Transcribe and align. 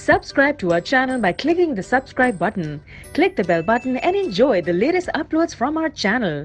Subscribe 0.00 0.58
to 0.58 0.72
our 0.72 0.80
channel 0.80 1.20
by 1.20 1.32
clicking 1.32 1.74
the 1.74 1.82
subscribe 1.82 2.38
button. 2.38 2.82
Click 3.14 3.34
the 3.34 3.42
bell 3.42 3.62
button 3.62 3.96
and 3.98 4.14
enjoy 4.14 4.60
the 4.60 4.72
latest 4.72 5.08
uploads 5.14 5.54
from 5.54 5.78
our 5.78 5.88
channel. 6.02 6.36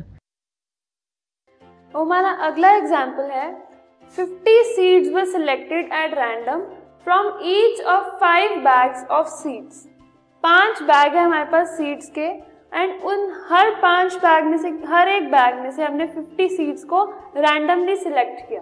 हमारा 1.93 2.29
अगला 2.47 2.71
example 2.75 3.31
है 3.31 3.49
50 4.15 4.63
seeds 4.75 5.09
were 5.13 5.25
selected 5.31 5.89
at 5.93 6.13
random 6.17 6.61
from 7.03 7.27
each 7.51 7.81
of 7.95 8.07
five 8.21 8.55
bags 8.63 9.03
of 9.17 9.27
seeds 9.33 9.85
पांच 10.43 10.81
bag 10.83 11.15
है 11.15 11.23
हमारे 11.23 11.45
पास 11.51 11.77
seeds 11.77 12.09
के 12.17 12.27
and 12.71 13.03
उन 13.11 13.29
हर 13.49 13.73
पांच 13.81 14.15
bag 14.23 14.45
में 14.45 14.57
से 14.57 14.69
हर 14.93 15.09
एक 15.09 15.29
बैग 15.31 15.59
में 15.63 15.71
से 15.71 15.83
हमने 15.83 16.07
50 16.15 16.55
सीड्स 16.57 16.83
को 16.93 17.03
रैंडमली 17.37 17.95
सिलेक्ट 17.97 18.47
किया 18.49 18.61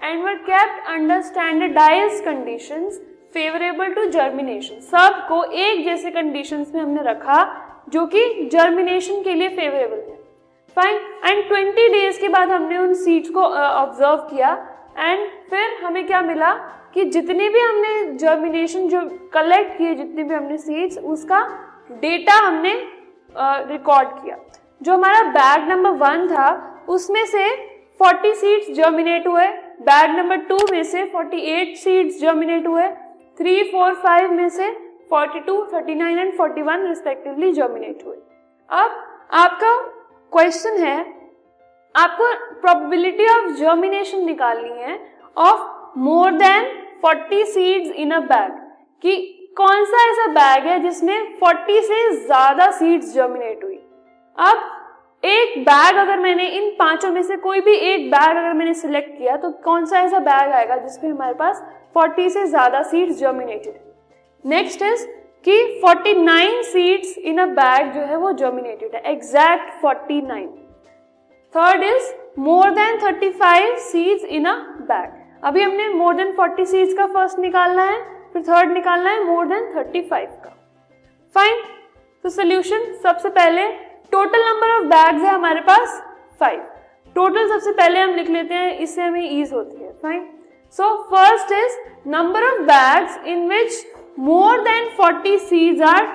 and 0.00 0.24
were 0.24 0.34
kept 0.50 0.86
under 0.94 1.22
standardise 1.22 2.20
conditions 2.24 3.00
favourable 3.35 3.89
to 3.93 4.03
germination 4.09 4.79
सबको 4.81 5.43
एक 5.43 5.83
जैसे 5.85 6.11
कंडीशन 6.11 6.65
में 6.75 6.81
हमने 6.81 7.01
रखा 7.03 7.39
जो 7.93 8.05
कि 8.05 8.49
जर्मिनेशन 8.51 9.21
के 9.23 9.33
लिए 9.33 9.49
फेवरेबल 9.49 9.97
है। 9.97 10.15
फाइन 10.77 10.95
एंड 11.25 11.43
20 11.49 11.89
डेज़ 11.91 12.19
के 12.21 12.29
बाद 12.29 12.51
हमने 12.51 12.77
उन 12.77 12.93
सीड्स 12.93 13.29
को 13.29 13.41
ऑब्ज़र्व 13.41 14.15
uh, 14.15 14.29
किया। 14.29 14.53
एंड 14.99 15.27
फिर 15.49 15.75
हमें 15.83 16.05
क्या 16.07 16.21
मिला 16.21 16.53
कि 16.93 17.05
जितने 17.05 17.49
भी 17.49 17.59
हमने 17.59 18.17
जर्मिनेशन 18.17 18.87
जो 18.89 19.01
कलेक्ट 19.33 19.77
किए 19.77 19.95
जितने 19.95 20.23
भी 20.23 20.35
हमने 20.35 20.57
सीड्स 20.57 20.97
उसका 20.97 21.43
डेटा 22.01 22.39
हमने 22.47 22.73
रिकॉर्ड 23.35 24.07
uh, 24.07 24.23
किया। 24.23 24.37
जो 24.81 24.93
हमारा 24.93 25.23
बैग 25.31 25.69
नंबर 25.69 26.05
वन 26.05 26.27
था 26.27 26.49
उसमें 26.89 27.25
से 27.25 27.47
40 27.99 28.33
सीड्स 28.35 28.75
जर्मिनेट 28.77 29.27
हुए। 29.27 29.47
बैग 29.87 30.17
नंबर 30.17 30.37
टू 30.49 30.67
में 30.71 30.83
से 30.83 31.11
48 31.15 31.75
सीड्स 31.77 32.21
जर्मिनेट 32.21 32.67
हुए। 32.67 32.87
थ्री 33.37 33.61
फोर 33.71 33.93
फाइव 33.93 34.31
में 34.31 34.47
से 34.49 34.69
42, 35.11 35.63
39 35.71 36.17
एंड 36.19 36.33
41 36.33 36.87
रिस्पेक्टिवली 36.87 37.51
जर्मिनेट 37.53 38.05
हुए। 38.05 38.15
अब 38.69 38.91
आपका 39.33 39.75
क्वेश्चन 40.33 40.77
है 40.79 40.99
आपको 41.95 42.31
प्रोबेबिलिटी 42.61 43.27
ऑफ़ 43.29 43.51
जर्मिनेशन 43.57 44.25
निकालनी 44.25 44.81
है 44.81 44.99
of 45.37 45.97
more 45.99 46.31
than 46.33 46.71
40 47.05 47.45
seeds 47.45 47.91
in 47.95 48.11
a 48.11 48.19
bag 48.31 48.51
कि 49.03 49.17
कौन 49.57 49.85
सा 49.85 50.09
ऐसा 50.09 50.27
बैग 50.33 50.67
है 50.67 50.79
जिसमें 50.79 51.37
40 51.39 51.81
से 51.83 52.09
ज़्यादा 52.15 52.69
सीड्स 52.71 53.13
जर्मिनेट 53.13 53.63
हुई। 53.63 53.79
अब 54.37 54.63
एक 55.25 55.57
बैग 55.65 55.97
अगर 55.97 56.19
मैंने 56.19 56.47
इन 56.49 56.69
पाँचों 56.79 57.11
में 57.11 57.21
से 57.23 57.35
कोई 57.37 57.61
भी 57.61 57.73
एक 57.83 58.09
बैग 58.11 58.37
अगर 58.37 58.53
मैंने 58.53 58.73
सिलेक्ट 58.73 59.17
किया 59.17 59.35
तो 59.37 59.49
कौन 59.63 59.85
सा 59.85 59.99
ऐसा 59.99 60.19
बैग 60.21 60.51
आएगा 60.53 60.75
जिसमें 60.77 61.09
हमारे 61.11 61.33
पास 61.33 61.63
40 61.97 62.29
से 62.29 62.45
ज़्यादा 62.47 62.81
सीड्स 62.83 63.19
जर्मिनेटेड 63.19 63.79
नेक्स्ट 64.45 64.81
इज़ 64.81 65.05
कि 65.45 65.81
49 65.81 66.61
सीड्स 66.63 67.17
इन 67.19 67.37
अ 67.37 67.45
बैग 67.55 67.91
जो 67.93 68.01
है 68.01 68.17
वो 68.17 68.31
जर्मिनेटेड 68.33 68.95
है। 68.95 69.01
Exact 69.11 69.85
49 69.85 70.47
third 71.55 71.83
is 71.85 72.11
more 72.39 72.69
than 72.71 72.97
35 72.99 73.77
seeds 73.81 74.23
in 74.25 74.45
a 74.45 74.55
bag 74.83 75.09
अभी 75.43 75.61
हमने 75.61 75.87
मोर 75.89 76.15
देन 76.15 76.35
40 76.35 76.65
सीड्स 76.65 76.93
का 76.93 77.05
फ़र्स्ट 77.07 77.39
निकालना 77.39 77.83
है, 77.83 77.97
फिर 78.33 78.41
थर्ड 78.43 78.71
निकालना 78.73 79.09
है 79.09 79.23
मोर 79.25 79.47
देन 79.47 79.71
35 79.73 80.35
का। 80.43 80.55
फाइन 81.35 81.63
तो 82.23 82.29
सोल्यूशन 82.31 82.93
सबसे 83.03 83.29
पहले 83.31 83.67
टोटल 84.11 84.43
नंबर 84.43 84.71
ऑफ़ 84.71 84.83
बैग्स 84.89 85.23
है 85.23 85.33
हमारे 85.33 85.61
पास 85.61 86.01
फाइव 86.39 86.59
टोटल 87.15 87.47
सबसे 87.49 87.71
पहले 87.71 87.99
हम 87.99 88.13
लिख 88.15 88.29
लेते 88.29 88.53
हैं, 88.53 88.77
इससे 88.79 89.01
हमें 89.01 89.29
ईज 89.31 89.53
होती 89.53 89.83
है. 89.83 89.91
Fine 90.01 90.25
so 90.77 90.93
first 91.11 91.51
is 91.53 91.77
number 92.09 92.43
of 92.43 92.61
bags 92.63 93.17
in 93.27 93.47
which 93.49 93.85
more 94.19 94.61
than 94.61 94.89
40 94.97 95.37
seeds 95.39 95.81
are 95.89 96.07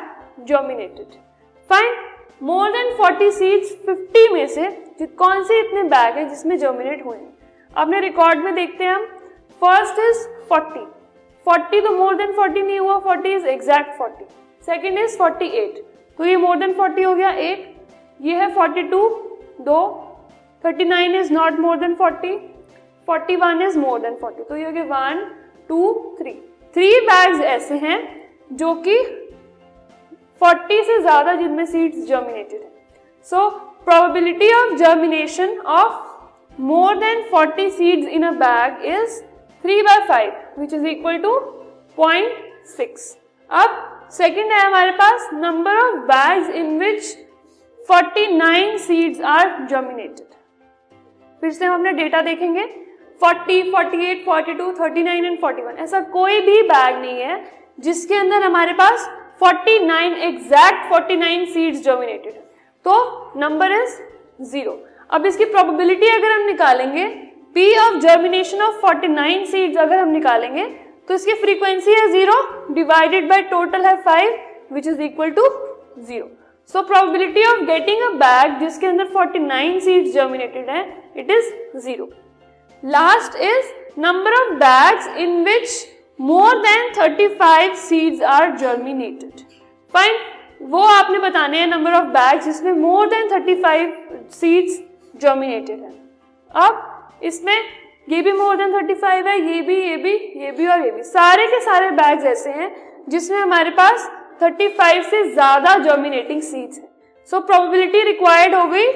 germinated 0.49 1.19
fine 1.71 1.95
more 2.43 2.71
than 2.73 2.93
40 2.97 3.31
seeds 3.39 3.73
50 3.89 4.29
में 4.33 4.47
से 4.49 5.07
कौन 5.19 5.43
से 5.45 5.61
इतने 5.61 5.83
बैग 5.89 6.17
है 6.17 6.29
जिसमें 6.29 6.57
जर्मिनेट 6.59 7.05
हुए 7.07 7.17
हैं? 7.17 7.33
अपने 7.77 8.01
रिकॉर्ड 8.01 8.45
में 8.45 8.55
देखते 8.55 8.85
हैं 8.85 8.93
हम. 8.93 9.07
फ़र्स्ट 9.63 9.99
इज़ 10.01 10.27
40 10.53 10.87
40 11.47 11.81
तो 11.83 11.91
मोर 11.97 12.15
देन 12.15 12.33
40 12.35 12.63
नहीं 12.63 12.79
हुआ. 12.79 12.97
40 13.07 13.37
इज़ 13.37 13.47
एग्जैक्ट 13.49 14.01
40 14.01 14.25
सेकेंड 14.67 14.99
इज़ 14.99 15.19
48 15.19 15.83
तो 16.19 16.25
ये 16.25 16.37
मोर 16.37 16.57
देन 16.57 16.73
40 16.75 17.05
हो 17.07 17.15
गया 17.15 17.31
एक. 17.31 17.67
ये 18.21 18.35
है 18.37 18.49
42 18.55 19.11
दो 19.65 19.79
39 20.65 21.15
is 21.21 21.33
not 21.33 21.59
more 21.61 21.77
than 21.79 21.95
40 21.97 22.39
41 23.09 23.63
is 23.63 23.79
more 23.79 24.01
than 24.01 24.17
40 24.25 24.49
तो 24.49 24.57
ये 24.57 24.65
हो 24.65 24.73
गया 24.73 24.85
one 24.87 25.25
two 25.69 25.93
three 26.19 26.33
three 26.77 26.89
bags 27.07 27.41
ऐसे 27.47 27.75
हैं 27.79 27.99
जो 28.53 28.75
कि 28.87 28.99
40 30.41 30.83
से 30.87 31.01
ज़्यादा 31.01 31.35
जिनमें 31.35 31.65
सीड्स 31.67 32.07
जर्मिनेटेड 32.09 32.61
है. 32.61 32.71
So 33.27 33.49
probability 33.85 34.53
of 34.55 34.75
germination 34.79 35.59
of 35.69 36.61
more 36.61 36.97
than 36.99 37.23
40 37.31 37.71
seeds 37.79 38.09
in 38.09 38.23
a 38.23 38.31
bag 38.39 38.85
is 38.93 39.21
3 39.65 39.83
by 39.85 40.07
five 40.09 40.33
which 40.59 40.75
is 40.75 40.87
equal 40.89 41.19
to 41.19 41.39
point 41.99 42.67
six 42.69 43.17
अब 43.51 43.83
सेकेंड 44.13 44.53
है 44.53 44.61
हमारे 44.61 44.91
पास 44.93 45.29
number 45.35 45.79
of 45.79 45.97
bags 46.07 46.49
in 46.57 46.79
which 46.79 47.17
49 47.89 48.77
seeds 48.79 49.21
are 49.27 49.49
germinated 49.71 50.35
फिर 51.43 51.51
से 51.51 51.65
हम 51.65 51.75
अपने 51.75 51.93
data 51.93 52.21
देखेंगे। 52.23 52.65
40, 53.21 53.71
48, 53.73 54.25
42, 54.27 54.73
39 54.75 55.25
and 55.25 55.39
41 55.41 55.79
ऐसा 55.79 56.01
कोई 56.13 56.41
भी 56.41 56.63
बैग 56.65 57.01
नहीं 57.01 57.21
है 57.21 57.43
जिसके 57.79 58.15
अंदर 58.15 58.43
हमारे 58.43 58.73
पास 58.73 59.09
49 59.43 60.17
एग्जैक्ट 60.29 60.93
49 60.93 61.47
सीड्स 61.53 61.83
जर्मिनेटेड 61.85 62.33
है। 62.33 62.43
तो 62.87 63.33
नंबर 63.41 63.73
इज़ 63.73 63.97
ज़ीरो 64.51 64.79
अब 65.11 65.27
इसकी 65.27 65.45
प्रोबेबिलिटी 65.47 66.09
अगर 66.11 66.33
हम 66.33 66.47
निकालेंगे 66.47 67.09
P 67.57 67.63
of 67.79 67.99
germination 68.01 68.61
of 68.63 68.81
49 68.81 69.47
seeds 69.47 69.77
अगर 69.79 69.99
हम 69.99 70.09
निकालेंगे 70.09 70.65
तो 71.09 71.15
इसकी 71.15 71.35
फ्रीक्वेंसी 71.41 71.93
है 71.93 72.07
ज़ीरो 72.11 72.37
डिवाइडेड 72.75 73.29
बाय 73.29 73.43
टोटल 73.51 73.87
है 73.87 73.97
five 74.03 74.39
which 74.73 74.87
is 74.87 75.01
equal 75.03 75.31
to 75.31 75.49
zero 76.01 76.31
so 76.73 76.83
probability 76.83 77.45
of 77.45 77.61
getting 77.67 78.03
a 78.03 78.09
bag 78.19 78.59
जिसके 78.59 78.87
अंदर 78.87 79.07
49 79.17 79.81
सीड्स 79.81 80.13
जर्मिनेटेड 80.15 80.69
है 80.71 80.83
it 81.17 81.31
is 81.31 81.47
zero 81.79 82.09
last 82.83 83.37
is 83.37 83.73
number 84.01 84.35
of 84.35 84.53
bags 84.59 85.09
in 85.19 85.43
which 85.45 85.71
more 86.21 86.59
than 86.59 86.93
35 86.95 87.75
seeds 87.79 88.23
are 88.35 88.57
germinated 88.57 89.41
fine 89.95 90.19
वो 90.71 90.83
आपने 90.85 91.19
बताने 91.19 91.59
हैं 91.59 91.67
number 91.67 91.93
of 91.93 92.07
bags 92.09 92.45
जिसमें 92.45 92.73
मोर 92.73 93.09
than 93.09 93.29
35 93.29 94.33
seeds 94.35 94.79
germinated 95.21 95.81
है. 95.81 95.93
अब 96.55 97.19
इसमें 97.23 97.55
ये 98.09 98.23
भी 98.23 98.33
मोर 98.33 98.57
देन 98.57 98.73
35 98.73 99.27
है, 99.27 99.39
ये 99.41 99.61
भी 99.63 99.81
ये 99.81 99.97
भी 99.97 100.13
ये 100.43 100.51
भी 100.51 100.67
और 100.67 100.85
ये 100.85 100.91
भी. 100.91 101.03
सारे 101.03 101.47
के 101.47 101.61
सारे 101.61 101.91
बैग्स 101.91 102.25
ऐसे 102.27 102.51
हैं 102.51 102.75
जिसमें 103.09 103.39
हमारे 103.39 103.71
पास 103.71 104.11
35 104.43 105.11
से 105.11 105.23
ज़्यादा 105.33 105.77
जर्मिनेटिंग 105.85 106.43
सीड्स 106.43 106.79
है 106.79 106.89
सो 107.31 107.41
प्रोबेबिलिटी 107.51 108.03
रिक्वायर्ड 108.05 108.55
हो 108.55 108.67
गई 108.69 108.87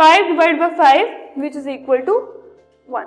5 0.00 0.28
divide 0.28 0.58
by 0.60 1.02
5 1.02 1.40
which 1.42 1.56
is 1.56 1.68
equal 1.70 2.00
to 2.08 2.18
1 2.94 3.06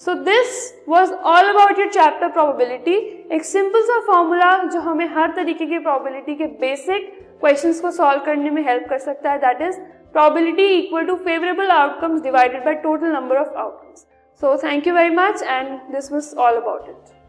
so 0.00 0.14
this 0.24 0.58
was 0.88 1.12
all 1.12 1.48
about 1.48 1.78
your 1.78 1.88
chapter 1.92 2.28
probability 2.32 2.96
एक 3.36 3.44
सिंपल 3.44 3.82
सा 3.86 4.00
फॉर्मूला 4.06 4.56
जो 4.64 4.80
हमें 4.80 5.06
हर 5.16 5.32
तरीके 5.36 5.66
की 5.66 5.78
प्रोबेबिलिटी 5.78 6.34
के 6.34 6.46
बेसिक 6.60 7.10
क्वेश्चंस 7.40 7.80
को 7.80 7.90
सॉल्व 7.90 8.24
करने 8.24 8.50
में 8.50 8.62
हेल्प 8.66 8.88
कर 8.88 8.98
सकता 8.98 9.30
है 9.32 9.38
that 9.38 9.62
is 9.68 9.80
probability 10.12 10.66
equal 10.76 11.06
to 11.06 11.16
favorable 11.18 11.70
outcomes 11.70 12.20
divided 12.22 12.64
by 12.64 12.74
total 12.76 13.12
number 13.12 13.36
of 13.36 13.54
outcomes. 13.56 14.06
So, 14.40 14.56
thank 14.56 14.86
you 14.86 14.92
very 14.92 15.14
much 15.14 15.42
and 15.42 15.80
this 15.92 16.10
was 16.10 16.34
all 16.34 16.56
about 16.56 16.88
it. 16.88 17.19